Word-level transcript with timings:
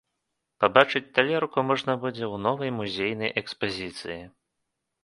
Пабачыць 0.63 1.09
талерку 1.17 1.65
можна 1.73 1.97
будзе 2.07 2.25
ў 2.33 2.45
новай 2.49 2.69
музейнай 2.79 3.31
экспазіцыі. 3.45 4.19